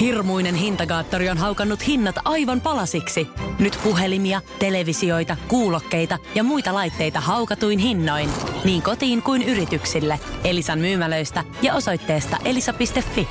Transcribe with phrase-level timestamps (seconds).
[0.00, 3.28] Hirmuinen hintakaattori on haukannut hinnat aivan palasiksi.
[3.58, 8.30] Nyt puhelimia, televisioita, kuulokkeita ja muita laitteita haukatuin hinnoin.
[8.64, 10.20] Niin kotiin kuin yrityksille.
[10.44, 13.28] Elisan myymälöistä ja osoitteesta elisa.fi.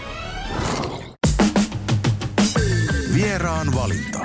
[3.15, 4.19] Vieraan valinta.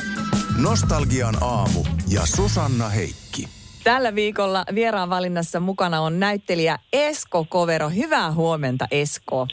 [0.63, 3.49] Nostalgian aamu ja Susanna Heikki.
[3.85, 7.89] Tällä viikolla vieraan valinnassa mukana on näyttelijä Esko Kovero.
[7.89, 9.47] Hyvää huomenta Esko.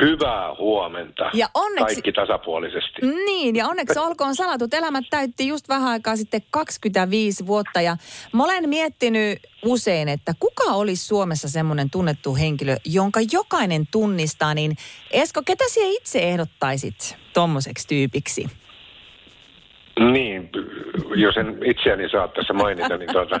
[0.00, 1.30] Hyvää huomenta.
[1.34, 1.94] Ja onneksi...
[1.94, 3.00] Kaikki tasapuolisesti.
[3.24, 7.80] Niin, ja onneksi olkoon salatut elämät täytti just vähän aikaa sitten 25 vuotta.
[7.80, 7.96] Ja
[8.32, 14.54] mä olen miettinyt usein, että kuka olisi Suomessa semmoinen tunnettu henkilö, jonka jokainen tunnistaa.
[14.54, 14.76] Niin
[15.10, 18.46] Esko, ketä sinä itse ehdottaisit tommoseksi tyypiksi?
[20.12, 20.50] Niin,
[21.14, 23.40] jos en itseäni saa tässä mainita, niin tuota,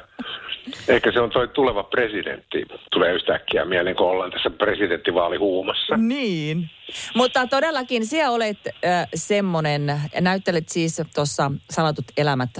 [0.88, 2.64] ehkä se on toi tuleva presidentti.
[2.92, 5.96] Tulee yhtäkkiä mieleen, kun ollaan tässä presidenttivaalihuumassa.
[5.96, 6.70] Niin.
[7.14, 12.50] Mutta todellakin sinä olet äh, semmoinen, näyttelet siis tuossa Salatut elämät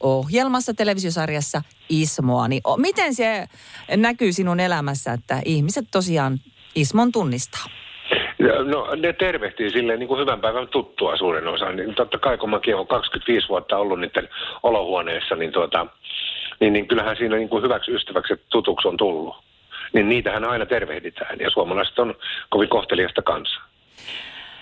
[0.00, 2.48] ohjelmassa, televisiosarjassa Ismoa.
[2.48, 3.46] Niin miten se
[3.96, 6.38] näkyy sinun elämässä, että ihmiset tosiaan
[6.74, 7.64] Ismon tunnistaa?
[8.64, 11.72] No ne tervehtii silleen niin kuin hyvän päivän tuttua suurin osa.
[11.72, 14.28] Niin totta kai kun mäkin olen 25 vuotta ollut niiden
[14.62, 15.86] olohuoneessa, niin, tuota,
[16.60, 19.36] niin, niin kyllähän siinä niin kuin hyväksi ystäväksi tutuksi on tullut.
[19.92, 22.14] Niin niitähän aina tervehditään ja suomalaiset on
[22.50, 23.60] kovin kohteliasta kanssa.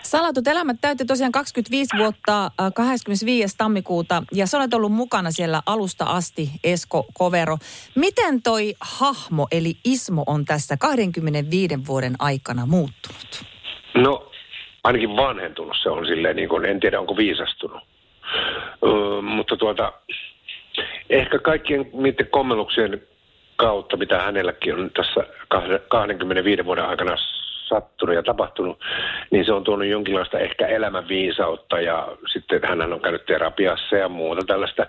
[0.02, 3.44] Salatut elämät täytti tosiaan 25 vuotta 25.
[3.44, 7.56] Äh, tammikuuta ja sä olet ollut mukana siellä alusta asti, Esko Kovero.
[7.94, 13.44] Miten toi hahmo eli Ismo on tässä 25 vuoden aikana muuttunut?
[13.94, 14.30] No,
[14.84, 17.82] ainakin vanhentunut se on silleen, niin kuin, en tiedä onko viisastunut.
[18.84, 19.92] Öö, mutta tuota,
[21.10, 23.02] ehkä kaikkien niiden kommeluksien
[23.56, 25.24] kautta, mitä hänelläkin on tässä
[25.88, 27.16] 25 vuoden aikana
[27.68, 28.80] sattunut ja tapahtunut,
[29.30, 34.46] niin se on tuonut jonkinlaista ehkä elämänviisautta ja sitten hän on käynyt terapiassa ja muuta
[34.46, 34.86] tällaista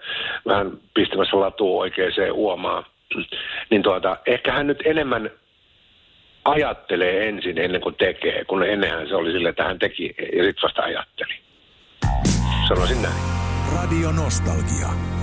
[0.48, 2.86] vähän pistämässä latua oikeaan uomaan.
[3.70, 5.30] Niin tuota, ehkä hän nyt enemmän
[6.46, 10.64] ajattelee ensin ennen kuin tekee, kun ennenhän se oli sille, että hän teki ja sitten
[10.64, 11.34] vasta ajatteli.
[12.68, 13.22] Sanoisin näin.
[13.76, 15.17] Radio Nostalgia.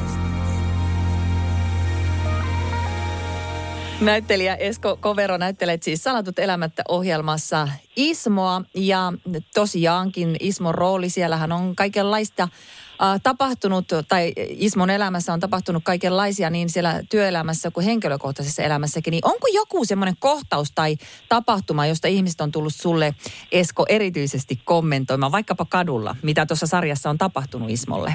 [4.04, 9.12] Näyttelijä Esko Kovero näyttelet siis Salatut elämättä ohjelmassa Ismoa ja
[9.54, 16.70] tosiaankin Ismon rooli, siellähän on kaikenlaista äh, tapahtunut, tai Ismon elämässä on tapahtunut kaikenlaisia niin
[16.70, 20.96] siellä työelämässä kuin henkilökohtaisessa elämässäkin, niin onko joku semmoinen kohtaus tai
[21.28, 23.14] tapahtuma, josta ihmiset on tullut sulle,
[23.52, 28.14] Esko, erityisesti kommentoimaan, vaikkapa kadulla, mitä tuossa sarjassa on tapahtunut Ismolle?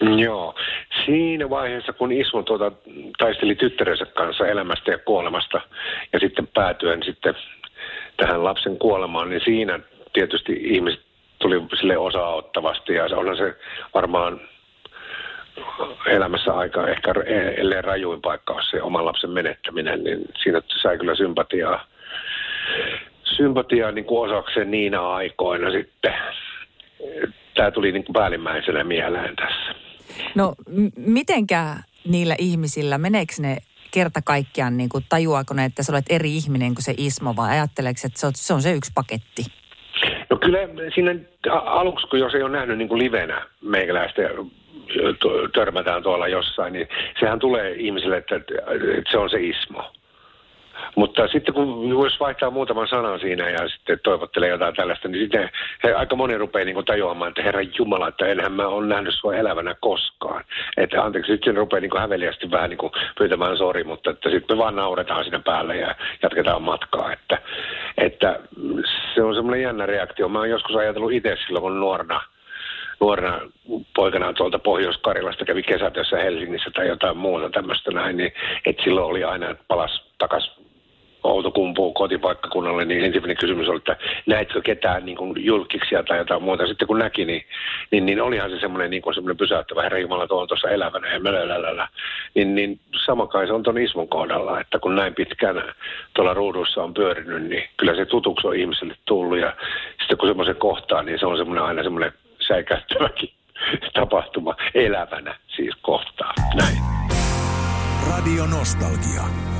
[0.00, 0.54] Joo.
[1.04, 2.72] Siinä vaiheessa, kun Ismo tuota,
[3.18, 5.60] taisteli tyttärensä kanssa elämästä ja kuolemasta
[6.12, 7.34] ja sitten päätyen sitten
[8.16, 9.80] tähän lapsen kuolemaan, niin siinä
[10.12, 11.00] tietysti ihmiset
[11.38, 13.56] tuli sille osa-ottavasti ja se on se
[13.94, 14.40] varmaan
[16.06, 17.14] elämässä aika ehkä
[17.56, 21.86] ellei rajuin paikka on se oman lapsen menettäminen, niin siinä sai kyllä sympatiaa,
[23.24, 26.14] sympatiaa niin kuin osakseen niinä aikoina sitten.
[27.54, 29.65] Tämä tuli niin päällimmäisenä mieleen tässä.
[30.34, 33.56] No m- mitenkä niillä ihmisillä, meneekö ne
[33.90, 37.50] kerta kaikkiaan, niin kuin, tajuaako ne, että sä olet eri ihminen kuin se Ismo, vai
[37.50, 39.44] ajatteleeko, että se on, se on se yksi paketti?
[40.30, 40.58] No kyllä
[40.94, 41.14] siinä
[41.64, 44.22] aluksi, kun jos ei ole nähnyt niin kuin livenä meikäläistä
[45.54, 46.88] törmätään tuolla jossain, niin
[47.20, 49.92] sehän tulee ihmisille, että, että se on se Ismo.
[50.96, 55.50] Mutta sitten kun jos vaihtaa muutaman sanan siinä ja sitten toivottelee jotain tällaista, niin sitten
[55.84, 59.34] he, aika moni rupeaa niin tajuamaan, että Herra Jumala, että enhän mä ole nähnyt sua
[59.34, 60.44] elävänä koskaan.
[60.76, 64.76] Että anteeksi, sitten rupeaa niin häveliästi vähän niin pyytämään sori, mutta että sitten me vaan
[64.76, 67.12] nauretaan siinä päällä ja jatketaan matkaa.
[67.12, 67.38] Että,
[67.98, 68.40] että
[69.14, 70.28] se on semmoinen jännä reaktio.
[70.28, 72.20] Mä oon joskus ajatellut itse silloin, kun nuorena–
[73.00, 73.40] nuorena
[73.96, 78.32] poikana tuolta Pohjois-Karilasta kävi kesätössä Helsingissä tai jotain muuta tämmöistä näin, niin
[78.66, 80.65] että silloin oli aina, palas takas
[81.26, 86.66] Outokumpuun kotipaikkakunnalle, niin ensimmäinen kysymys oli, että näitkö ketään niin kuin julkiksia tai jotain muuta.
[86.66, 87.44] Sitten kun näki, niin,
[87.90, 91.12] niin, niin olihan se semmoinen, niin kuin semmoinen pysäyttävä, herra Jumala, tuo on tuossa elävänä
[91.12, 91.88] ja mölölälällä.
[92.34, 95.74] Niin, niin sama kai se on tuon Ismon kohdalla, että kun näin pitkään
[96.14, 99.38] tuolla ruudussa on pyörinyt, niin kyllä se tutuksi on ihmiselle tullut.
[99.38, 99.56] Ja
[99.98, 102.12] sitten kun semmoisen kohtaa, niin se on semmoinen aina semmoinen
[102.48, 103.30] säikäyttäväkin
[103.94, 106.32] tapahtuma elävänä siis kohtaa.
[106.54, 106.78] Näin.
[108.10, 109.55] Radio Nostalgia.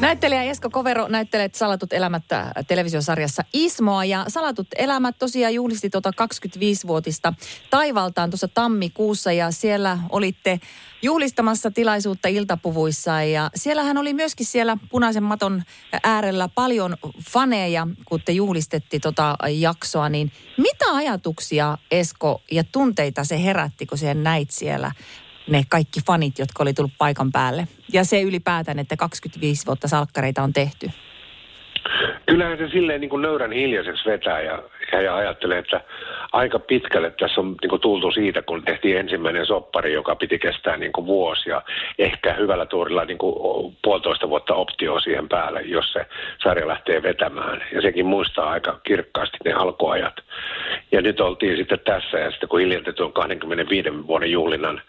[0.00, 4.04] Näyttelijä Esko Kovero näyttelet Salatut elämät äh, televisiosarjassa Ismoa.
[4.04, 7.34] Ja Salatut elämät tosiaan juhlisti tuota 25-vuotista
[7.70, 9.32] taivaltaan tuossa tammikuussa.
[9.32, 10.60] Ja siellä olitte
[11.02, 13.22] juhlistamassa tilaisuutta iltapuvuissa.
[13.22, 15.62] Ja siellähän oli myöskin siellä punaisen maton
[16.04, 16.96] äärellä paljon
[17.30, 23.98] faneja, kun te juhlistetti tota jaksoa, niin mitä ajatuksia Esko ja tunteita se herätti, kun
[23.98, 24.92] sen näit siellä
[25.48, 27.68] ne kaikki fanit, jotka oli tullut paikan päälle.
[27.92, 30.90] Ja se ylipäätään, että 25 vuotta salkkareita on tehty.
[32.30, 34.62] Kyllähän se silleen niin kuin nöyrän hiljaiseksi vetää ja,
[34.92, 35.80] ja, ja ajattelee, että
[36.32, 40.76] aika pitkälle tässä on niin kuin tultu siitä, kun tehtiin ensimmäinen soppari, joka piti kestää
[40.76, 41.62] niin kuin vuosi ja
[41.98, 46.06] ehkä hyvällä tuurilla niin kuin puolitoista vuotta optio siihen päälle, jos se
[46.42, 47.62] sarja lähtee vetämään.
[47.72, 50.14] Ja sekin muistaa aika kirkkaasti ne alkuajat.
[50.92, 54.82] Ja nyt oltiin sitten tässä ja sitten kun hiljentetty on 25 vuoden juhlinnan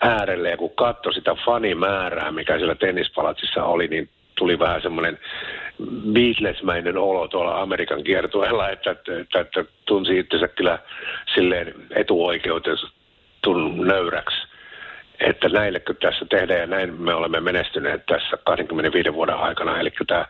[0.00, 5.18] äärelle ja kun katsoi sitä fanimäärää, mikä siellä tennispalatsissa oli, niin tuli vähän semmoinen
[6.12, 10.78] Beatlesmäinen olo tuolla Amerikan kiertueella, että, että, että, että tunsi itsensä kyllä
[11.34, 14.36] silleen etuoikeutetun nöyräksi.
[15.20, 19.80] Että näillekö tässä tehdään ja näin me olemme menestyneet tässä 25 vuoden aikana.
[19.80, 20.26] Eli tämä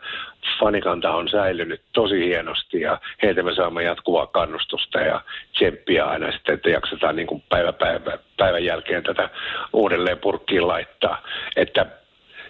[0.59, 5.21] fanikanta on säilynyt tosi hienosti ja heiltä me saamme jatkuvaa kannustusta ja
[5.53, 9.29] tsemppiä aina sitten, että jaksetaan niin kuin päivä, päivä, päivän jälkeen tätä
[9.73, 11.21] uudelleen purkkiin laittaa.
[11.55, 11.85] Että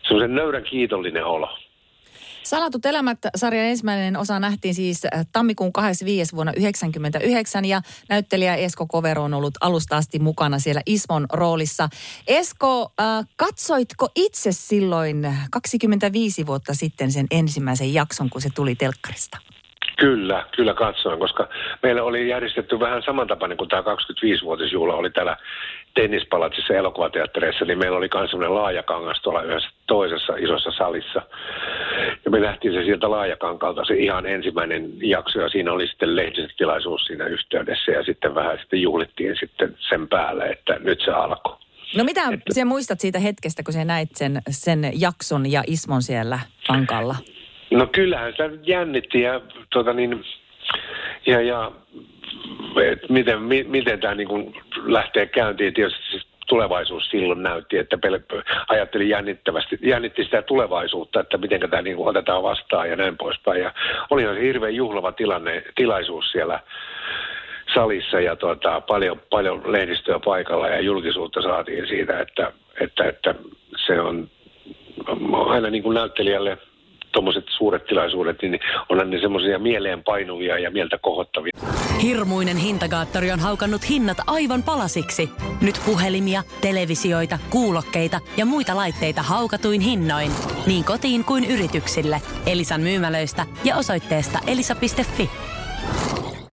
[0.07, 1.57] se on se nöyrän kiitollinen olo.
[2.43, 6.35] Salatut elämät sarjan ensimmäinen osa nähtiin siis äh, tammikuun 25.
[6.35, 11.89] vuonna 1999 ja näyttelijä Esko Kovero on ollut alusta asti mukana siellä Ismon roolissa.
[12.27, 19.52] Esko, äh, katsoitko itse silloin 25 vuotta sitten sen ensimmäisen jakson, kun se tuli telkkarista?
[19.97, 21.47] Kyllä, kyllä katsoin, koska
[21.83, 25.37] meillä oli järjestetty vähän samantapainen kuin tämä 25-vuotisjuhla oli täällä
[25.93, 31.21] tennispalatsissa elokuvateattereissa, niin meillä oli myös semmoinen laajakangas tuolla yhdessä toisessa isossa salissa.
[32.25, 37.05] Ja me lähtiin se sieltä laajakankalta se ihan ensimmäinen jakso ja siinä oli sitten lehdistötilaisuus
[37.05, 41.57] siinä yhteydessä ja sitten vähän sitten juhlittiin sitten sen päälle, että nyt se alkoi.
[41.95, 42.53] No mitä että...
[42.53, 47.15] sä muistat siitä hetkestä, kun sä näit sen, sen jakson ja Ismon siellä kankalla?
[47.71, 49.41] No kyllähän sitä jännitti ja,
[49.73, 50.23] tuota niin,
[51.25, 51.71] ja, ja
[52.83, 54.55] et miten, mi, miten tämä niin
[54.85, 55.73] lähtee käyntiin.
[55.73, 61.81] Tietysti siis tulevaisuus silloin näytti, että pel- ajattelin jännittävästi, jännitti sitä tulevaisuutta, että miten tämä
[61.81, 63.61] niin otetaan vastaan ja näin poispäin.
[63.61, 63.71] Ja
[64.09, 66.59] olihan se hirveän juhlava tilanne, tilaisuus siellä
[67.73, 73.35] salissa ja tuota, paljon, paljon lehdistöä paikalla ja julkisuutta saatiin siitä, että, että, että
[73.87, 74.29] se on
[75.47, 76.57] aina niin kuin näyttelijälle–
[77.13, 81.51] tuommoiset suuret tilaisuudet, niin onhan ne semmoisia mieleen painuvia ja mieltä kohottavia.
[82.01, 85.29] Hirmuinen hintakaattori on haukannut hinnat aivan palasiksi.
[85.61, 90.31] Nyt puhelimia, televisioita, kuulokkeita ja muita laitteita haukatuin hinnoin.
[90.67, 92.21] Niin kotiin kuin yrityksille.
[92.45, 95.29] Elisan myymälöistä ja osoitteesta elisa.fi.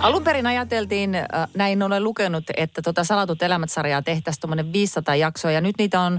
[0.00, 1.24] Alun perin ajateltiin, äh,
[1.56, 6.18] näin olen lukenut, että tota Salatut elämät-sarjaa tehtäisiin tuommoinen 500 jaksoa ja nyt niitä on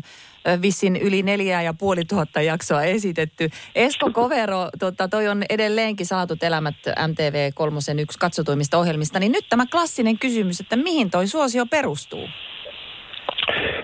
[0.62, 3.50] vissin yli neljä ja puoli tuhatta jaksoa esitetty.
[3.76, 6.76] Esko Kovero, tota, toi on edelleenkin Salatut elämät
[7.08, 12.28] MTV kolmosen yksi katsotuimmista ohjelmista, niin nyt tämä klassinen kysymys, että mihin toi suosio perustuu?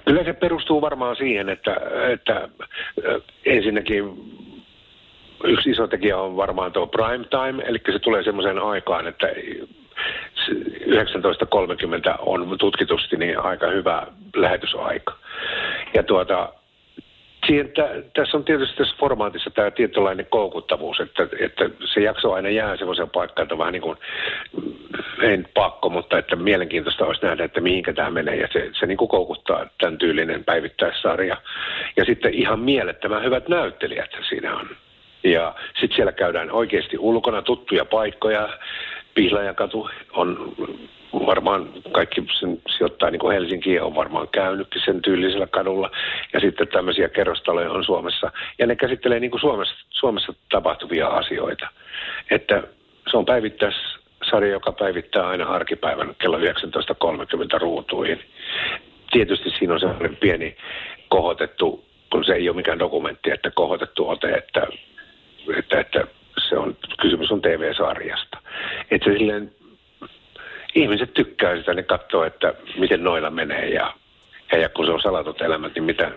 [0.06, 1.76] Kyllä se perustuu varmaan siihen, että,
[2.14, 2.50] että
[3.46, 4.04] ensinnäkin
[5.44, 9.28] yksi iso tekijä on varmaan tuo prime time, eli se tulee semmoiseen aikaan, että
[10.92, 15.14] 1930 on tutkitusti niin aika hyvä lähetysaika.
[15.94, 16.54] Ja tuota,
[17.48, 22.50] Siihen, t- tässä on tietysti tässä formaatissa tämä tietynlainen koukuttavuus, että, että se jakso aina
[22.50, 23.98] jää semmoisen paikkaan, että vähän niin kuin,
[25.22, 28.36] en pakko, mutta että mielenkiintoista olisi nähdä, että mihinkä tämä menee.
[28.36, 31.38] Ja se, se niin kuin koukuttaa tämän tyylinen päivittäissarja.
[31.98, 34.70] Ja sitten ihan mielettömän hyvät näyttelijät siinä on.
[35.24, 38.50] Ja sitten siellä käydään oikeasti ulkona tuttuja paikkoja.
[39.14, 40.54] Pihlajakatu on
[41.26, 45.92] varmaan kaikki sen sijoittaa niin kuin Helsinkiin on varmaan käynytkin sen tyylisellä kadulla.
[46.34, 48.32] Ja sitten tämmöisiä kerrostaloja on Suomessa.
[48.60, 51.68] Ja ne käsittelee niin kuin Suomessa, Suomessa tapahtuvia asioita.
[52.32, 52.64] Että
[53.12, 56.44] se on päivittäissarja, joka päivittää aina arkipäivän kello 19.30
[57.62, 58.20] ruutuihin.
[59.12, 60.58] Tietysti siinä on sellainen pieni
[61.10, 64.68] kohotettu kun se ei ole mikään dokumentti, että kohotettu ote, että,
[65.58, 66.08] että, että
[66.50, 68.33] se on, kysymys on TV-sarjasta.
[68.94, 69.52] Että silleen,
[70.76, 73.94] ihmiset tykkää sitä, ne katsoo, että miten noilla menee ja,
[74.52, 76.12] ja, kun se on salatut elämät, niin mitä,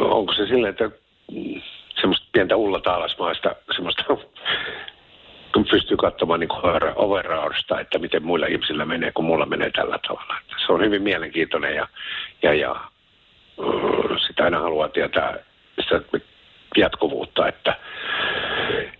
[0.00, 0.90] onko se silleen, että
[2.00, 4.04] semmoista pientä Ulla Taalasmaista, semmoista
[5.54, 10.34] kun pystyy katsomaan niin overraursta, että miten muilla ihmisillä menee, kun mulla menee tällä tavalla.
[10.66, 11.88] Se on hyvin mielenkiintoinen ja,
[12.42, 12.76] ja, ja
[14.26, 15.38] sitä aina haluaa tietää
[15.80, 16.00] sitä
[16.76, 17.76] jatkuvuutta, että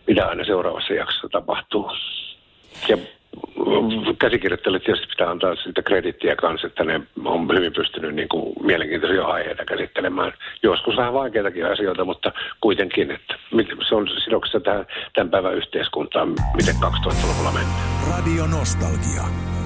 [0.07, 1.91] mitä aina seuraavassa jaksossa tapahtuu.
[2.89, 2.97] Ja
[4.19, 9.25] käsikirjoittelijat tietysti pitää antaa sitä kredittiä kanssa, että ne on hyvin pystynyt niin kuin mielenkiintoisia
[9.25, 10.33] aiheita käsittelemään.
[10.63, 13.35] Joskus vähän vaikeitakin asioita, mutta kuitenkin, että
[13.89, 17.83] se on sidoksessa tähän, tämän päivän yhteiskuntaan, miten 2000-luvulla mennään.
[18.11, 19.58] Radio Nostalgia.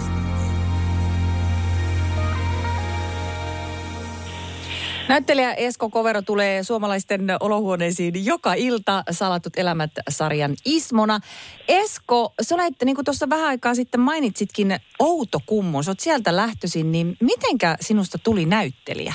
[5.13, 11.21] Näyttelijä Esko Kovero tulee suomalaisten olohuoneisiin joka ilta Salatut elämät-sarjan Ismona.
[11.69, 15.85] Esko, sä olet, niin kuin tuossa vähän aikaa sitten mainitsitkin, Outokummun.
[15.85, 19.15] Sä oot sieltä lähtöisin, niin mitenkä sinusta tuli näyttelijä?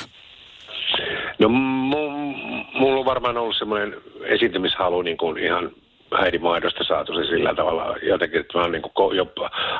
[1.39, 5.71] No mulla on varmaan ollut semmoinen esiintymishalu niin kuin ihan
[6.11, 9.27] äidinmaidosta saatu se sillä tavalla jotenkin, että mä niin kuin jo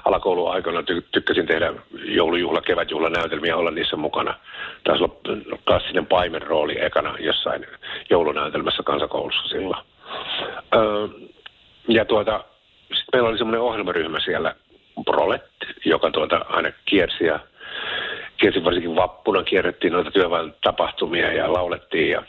[0.05, 1.73] alakoulun aikana ty- tykkäsin tehdä
[2.05, 4.33] joulujuhla, kevätjuhla näytelmiä, olla niissä mukana.
[4.83, 7.67] Taisi olla klassinen paimen rooli ekana jossain
[8.09, 9.83] joulunäytelmässä kansakoulussa silloin.
[10.75, 11.07] Öö,
[11.87, 12.43] ja tuota,
[12.81, 14.55] sitten meillä oli semmoinen ohjelmaryhmä siellä,
[15.05, 15.51] Prolet,
[15.85, 17.39] joka tuota aina kiersi ja
[18.37, 20.11] kiersi varsinkin vappuna, kierrettiin noita
[20.63, 22.23] tapahtumia ja laulettiin ja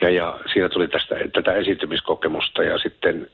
[0.00, 3.30] ja, ja siinä tuli tästä, tätä esiintymiskokemusta ja sitten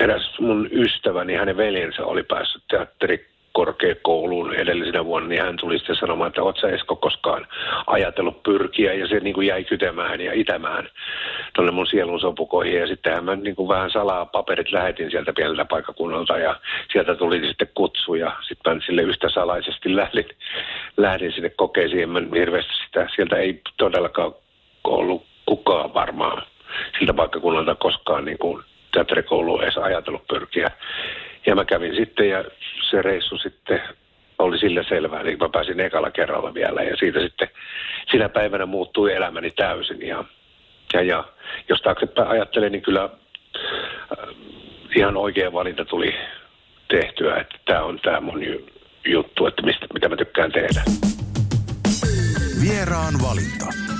[0.00, 6.28] eräs mun ystäväni, hänen veljensä oli päässyt teatterikorkeakouluun edellisenä vuonna, niin hän tuli sitten sanomaan,
[6.28, 7.46] että oot sä Esko koskaan
[7.86, 8.94] ajatellut pyrkiä?
[8.94, 10.88] Ja se niin kuin jäi kytemään ja itämään
[11.54, 12.80] tuonne mun sielun sopukoihin.
[12.80, 16.60] Ja sittenhän mä niin kuin vähän salaa paperit lähetin sieltä pieneltä paikakunnalta ja
[16.92, 20.28] sieltä tuli sitten kutsu ja sitten mä sille yhtä salaisesti lähdin,
[20.96, 24.34] lähdin sinne kokeisiin, mä hirveästi sitä, sieltä ei todellakaan
[24.84, 26.42] ollut kukaan varmaan
[26.98, 30.70] siltä paikkakunnalta koskaan niin kuin teatterikoulu edes ajatellut pyrkiä.
[31.46, 32.44] Ja mä kävin sitten ja
[32.90, 33.82] se reissu sitten
[34.38, 37.48] oli sillä selvää, niin mä pääsin ekalla kerralla vielä ja siitä sitten
[38.10, 40.24] sinä päivänä muuttui elämäni täysin ja,
[40.92, 41.24] ja, ja
[41.68, 44.28] jos taaksepäin ajattelen, niin kyllä äh,
[44.96, 46.14] ihan oikea valinta tuli
[46.88, 48.42] tehtyä, että tämä on tämä mun
[49.04, 50.82] juttu, että mistä, mitä mä tykkään tehdä.
[52.62, 53.99] Vieraan valinta.